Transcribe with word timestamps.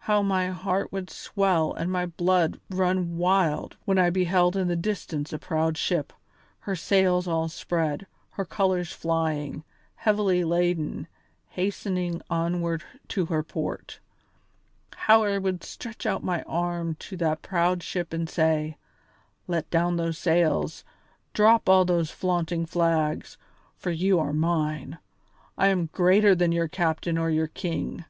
How 0.00 0.20
my 0.20 0.48
heart 0.48 0.92
would 0.92 1.08
swell 1.08 1.72
and 1.72 1.90
my 1.90 2.04
blood 2.04 2.60
run 2.68 3.16
wild 3.16 3.78
when 3.86 3.96
I 3.96 4.10
beheld 4.10 4.56
in 4.58 4.68
the 4.68 4.76
distance 4.76 5.32
a 5.32 5.38
proud 5.38 5.78
ship, 5.78 6.12
her 6.58 6.76
sails 6.76 7.26
all 7.26 7.48
spread, 7.48 8.06
her 8.32 8.44
colours 8.44 8.92
flying, 8.92 9.64
heavily 9.94 10.44
laden, 10.44 11.08
hastening 11.48 12.20
onward 12.28 12.84
to 13.08 13.24
her 13.24 13.42
port. 13.42 14.00
How 14.94 15.22
I 15.22 15.38
would 15.38 15.64
stretch 15.64 16.04
out 16.04 16.22
my 16.22 16.42
arm 16.42 16.94
to 16.96 17.16
that 17.16 17.40
proud 17.40 17.82
ship 17.82 18.12
and 18.12 18.28
say: 18.28 18.76
'Let 19.46 19.70
down 19.70 19.96
those 19.96 20.18
sails, 20.18 20.84
drop 21.32 21.70
all 21.70 21.86
those 21.86 22.10
flaunting 22.10 22.66
flags, 22.66 23.38
for 23.78 23.90
you 23.90 24.18
are 24.18 24.34
mine; 24.34 24.98
I 25.56 25.68
am 25.68 25.86
greater 25.90 26.34
than 26.34 26.52
your 26.52 26.68
captain 26.68 27.16
or 27.16 27.30
your 27.30 27.46
king! 27.48 28.04